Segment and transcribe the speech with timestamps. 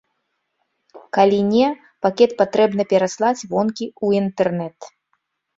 [1.17, 1.67] Калі не,
[2.05, 4.77] пакет патрэбна пераслаць вонкі ў інтэрнэт.